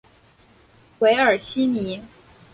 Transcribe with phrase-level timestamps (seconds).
[0.97, 2.01] 韦尔西尼。